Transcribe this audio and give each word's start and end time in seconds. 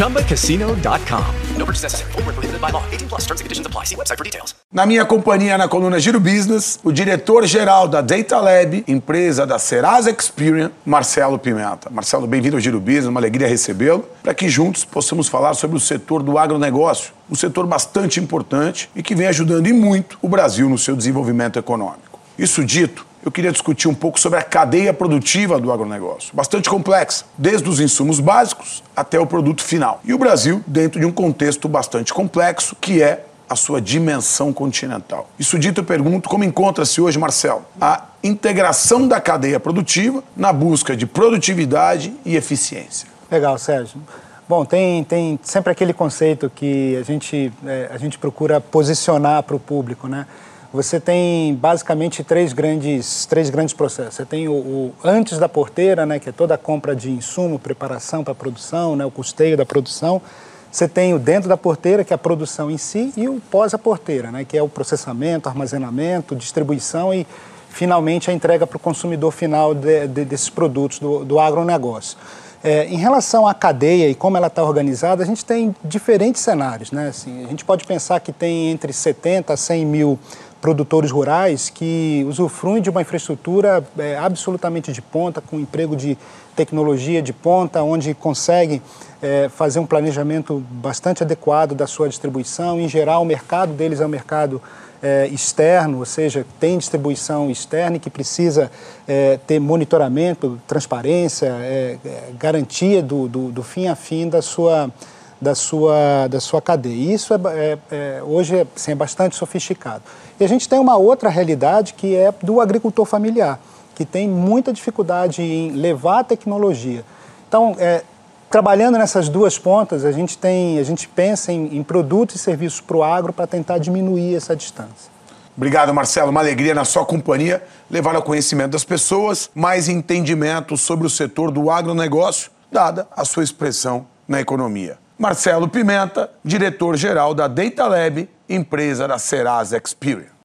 ChumbaCasino.com. 0.00 1.24
No 1.58 1.66
purchase 1.66 1.82
necessary. 1.82 2.12
Full 2.12 2.22
prohibited 2.22 2.58
by 2.58 2.70
law. 2.72 2.82
18 2.90 3.06
plus 3.06 3.26
terms 3.26 3.42
and 3.42 3.44
conditions 3.44 3.66
apply. 3.66 3.84
See 3.84 3.96
website 3.96 4.16
for 4.16 4.24
details. 4.24 4.54
Na 4.72 4.86
minha 4.86 5.04
companhia, 5.04 5.58
na 5.58 5.68
coluna 5.68 6.00
Giro 6.00 6.18
Business, 6.18 6.80
o 6.82 6.90
diretor-geral 6.90 7.86
da 7.86 8.00
Data 8.00 8.40
Lab, 8.40 8.82
empresa 8.88 9.46
da 9.46 9.58
Serasa 9.58 10.10
Experian, 10.10 10.70
Marcelo 10.86 11.38
Pimenta. 11.38 11.90
Marcelo, 11.90 12.26
bem-vindo 12.26 12.56
ao 12.56 12.60
Giro 12.60 12.80
Business, 12.80 13.08
uma 13.08 13.20
alegria 13.20 13.46
recebê-lo, 13.46 14.08
para 14.22 14.32
que 14.32 14.48
juntos 14.48 14.86
possamos 14.86 15.28
falar 15.28 15.52
sobre 15.52 15.76
o 15.76 15.80
setor 15.80 16.22
do 16.22 16.38
agronegócio, 16.38 17.12
um 17.30 17.34
setor 17.34 17.66
bastante 17.66 18.18
importante 18.20 18.88
e 18.96 19.02
que 19.02 19.14
vem 19.14 19.26
ajudando 19.26 19.66
e 19.66 19.72
muito 19.72 20.18
o 20.22 20.30
Brasil 20.30 20.66
no 20.70 20.78
seu 20.78 20.96
desenvolvimento 20.96 21.58
econômico. 21.58 22.18
Isso 22.38 22.64
dito, 22.64 23.04
eu 23.24 23.30
queria 23.30 23.52
discutir 23.52 23.88
um 23.88 23.94
pouco 23.94 24.18
sobre 24.18 24.38
a 24.38 24.42
cadeia 24.42 24.92
produtiva 24.92 25.60
do 25.60 25.72
agronegócio, 25.72 26.34
bastante 26.34 26.68
complexa, 26.70 27.24
desde 27.36 27.68
os 27.68 27.80
insumos 27.80 28.20
básicos 28.20 28.82
até 28.96 29.18
o 29.18 29.26
produto 29.26 29.62
final. 29.62 30.00
E 30.04 30.14
o 30.14 30.18
Brasil 30.18 30.62
dentro 30.66 31.00
de 31.00 31.06
um 31.06 31.12
contexto 31.12 31.68
bastante 31.68 32.12
complexo, 32.14 32.76
que 32.80 33.02
é 33.02 33.24
a 33.48 33.56
sua 33.56 33.80
dimensão 33.80 34.52
continental. 34.52 35.28
Isso 35.36 35.58
dito, 35.58 35.80
eu 35.80 35.84
pergunto 35.84 36.28
como 36.28 36.44
encontra-se 36.44 37.00
hoje, 37.00 37.18
Marcelo, 37.18 37.64
a 37.80 38.04
integração 38.22 39.08
da 39.08 39.20
cadeia 39.20 39.58
produtiva 39.58 40.22
na 40.36 40.52
busca 40.52 40.96
de 40.96 41.04
produtividade 41.04 42.14
e 42.24 42.36
eficiência. 42.36 43.08
Legal, 43.28 43.58
Sérgio. 43.58 44.00
Bom, 44.48 44.64
tem, 44.64 45.02
tem 45.04 45.38
sempre 45.42 45.72
aquele 45.72 45.92
conceito 45.92 46.50
que 46.52 46.96
a 46.96 47.02
gente, 47.02 47.52
é, 47.66 47.90
a 47.92 47.98
gente 47.98 48.18
procura 48.18 48.60
posicionar 48.60 49.42
para 49.42 49.54
o 49.54 49.60
público, 49.60 50.08
né? 50.08 50.26
Você 50.72 51.00
tem 51.00 51.52
basicamente 51.56 52.22
três 52.22 52.52
grandes, 52.52 53.26
três 53.26 53.50
grandes 53.50 53.74
processos. 53.74 54.14
Você 54.14 54.24
tem 54.24 54.46
o, 54.46 54.52
o, 54.52 54.94
antes 55.02 55.36
da 55.36 55.48
porteira, 55.48 56.06
né, 56.06 56.20
que 56.20 56.28
é 56.28 56.32
toda 56.32 56.54
a 56.54 56.58
compra 56.58 56.94
de 56.94 57.10
insumo, 57.10 57.58
preparação 57.58 58.22
para 58.22 58.32
a 58.32 58.36
produção, 58.36 58.94
né, 58.94 59.04
o 59.04 59.10
custeio 59.10 59.56
da 59.56 59.66
produção. 59.66 60.22
Você 60.70 60.86
tem 60.86 61.12
o 61.12 61.18
dentro 61.18 61.48
da 61.48 61.56
porteira, 61.56 62.04
que 62.04 62.12
é 62.12 62.14
a 62.14 62.18
produção 62.18 62.70
em 62.70 62.78
si, 62.78 63.12
e 63.16 63.28
o 63.28 63.40
pós 63.50 63.74
a 63.74 63.78
porteira, 63.78 64.30
né, 64.30 64.44
que 64.44 64.56
é 64.56 64.62
o 64.62 64.68
processamento, 64.68 65.48
armazenamento, 65.48 66.36
distribuição 66.36 67.12
e, 67.12 67.26
finalmente, 67.68 68.30
a 68.30 68.32
entrega 68.32 68.64
para 68.64 68.76
o 68.76 68.80
consumidor 68.80 69.32
final 69.32 69.74
de, 69.74 70.06
de, 70.06 70.24
desses 70.24 70.48
produtos 70.48 71.00
do, 71.00 71.24
do 71.24 71.40
agronegócio. 71.40 72.16
É, 72.62 72.84
em 72.84 72.96
relação 72.96 73.48
à 73.48 73.54
cadeia 73.54 74.08
e 74.08 74.14
como 74.14 74.36
ela 74.36 74.48
está 74.48 74.62
organizada, 74.62 75.22
a 75.22 75.26
gente 75.26 75.44
tem 75.44 75.74
diferentes 75.82 76.42
cenários. 76.42 76.92
Né? 76.92 77.08
Assim, 77.08 77.42
a 77.44 77.48
gente 77.48 77.64
pode 77.64 77.84
pensar 77.86 78.20
que 78.20 78.32
tem 78.32 78.70
entre 78.70 78.92
70 78.92 79.54
a 79.54 79.56
100 79.56 79.86
mil 79.86 80.18
produtores 80.60 81.10
rurais 81.10 81.70
que 81.70 82.24
usufruem 82.28 82.82
de 82.82 82.90
uma 82.90 83.00
infraestrutura 83.00 83.82
é, 83.98 84.16
absolutamente 84.18 84.92
de 84.92 85.00
ponta, 85.00 85.40
com 85.40 85.58
emprego 85.58 85.96
de 85.96 86.18
tecnologia 86.54 87.22
de 87.22 87.32
ponta, 87.32 87.82
onde 87.82 88.12
conseguem 88.12 88.82
é, 89.22 89.48
fazer 89.48 89.78
um 89.78 89.86
planejamento 89.86 90.62
bastante 90.70 91.22
adequado 91.22 91.74
da 91.74 91.86
sua 91.86 92.08
distribuição. 92.08 92.78
Em 92.78 92.88
geral, 92.88 93.22
o 93.22 93.24
mercado 93.24 93.72
deles 93.72 94.00
é 94.00 94.06
um 94.06 94.08
mercado 94.08 94.60
é, 95.02 95.26
externo, 95.28 95.98
ou 95.98 96.04
seja, 96.04 96.44
tem 96.58 96.76
distribuição 96.76 97.50
externa 97.50 97.96
e 97.96 98.00
que 98.00 98.10
precisa 98.10 98.70
é, 99.08 99.38
ter 99.46 99.58
monitoramento, 99.58 100.60
transparência, 100.66 101.46
é, 101.46 101.96
é, 102.04 102.22
garantia 102.38 103.02
do, 103.02 103.26
do, 103.26 103.50
do 103.50 103.62
fim 103.62 103.88
a 103.88 103.96
fim 103.96 104.28
da 104.28 104.42
sua 104.42 104.90
da 105.40 105.54
sua, 105.54 106.28
da 106.28 106.40
sua 106.40 106.60
cadeia. 106.60 106.94
E 106.94 107.14
isso 107.14 107.32
é, 107.32 107.38
é, 107.46 107.78
é 107.90 108.22
hoje 108.22 108.66
assim, 108.76 108.92
é 108.92 108.94
bastante 108.94 109.36
sofisticado. 109.36 110.02
E 110.38 110.44
a 110.44 110.48
gente 110.48 110.68
tem 110.68 110.78
uma 110.78 110.96
outra 110.96 111.28
realidade 111.28 111.94
que 111.94 112.14
é 112.14 112.32
do 112.42 112.60
agricultor 112.60 113.04
familiar, 113.04 113.58
que 113.94 114.04
tem 114.04 114.28
muita 114.28 114.72
dificuldade 114.72 115.42
em 115.42 115.72
levar 115.72 116.20
a 116.20 116.24
tecnologia. 116.24 117.04
Então, 117.48 117.74
é, 117.78 118.02
trabalhando 118.50 118.98
nessas 118.98 119.28
duas 119.28 119.58
pontas, 119.58 120.04
a 120.04 120.12
gente, 120.12 120.36
tem, 120.36 120.78
a 120.78 120.82
gente 120.82 121.08
pensa 121.08 121.52
em, 121.52 121.76
em 121.76 121.82
produtos 121.82 122.36
e 122.36 122.38
serviços 122.38 122.80
para 122.80 122.96
o 122.96 123.02
agro 123.02 123.32
para 123.32 123.46
tentar 123.46 123.78
diminuir 123.78 124.34
essa 124.34 124.54
distância. 124.54 125.10
Obrigado, 125.56 125.92
Marcelo. 125.92 126.30
Uma 126.30 126.40
alegria 126.40 126.74
na 126.74 126.84
sua 126.84 127.04
companhia 127.04 127.62
levar 127.90 128.14
ao 128.14 128.22
conhecimento 128.22 128.70
das 128.70 128.84
pessoas 128.84 129.50
mais 129.54 129.88
entendimento 129.88 130.76
sobre 130.76 131.06
o 131.06 131.10
setor 131.10 131.50
do 131.50 131.70
agronegócio, 131.70 132.50
dada 132.72 133.06
a 133.14 133.24
sua 133.24 133.44
expressão 133.44 134.06
na 134.26 134.40
economia. 134.40 134.96
Marcelo 135.20 135.68
Pimenta, 135.68 136.30
diretor-geral 136.42 137.34
da 137.34 137.46
Data 137.46 137.86
Lab, 137.86 138.26
empresa 138.48 139.06
da 139.06 139.18
Serasa 139.18 139.76
Experian. 139.76 140.32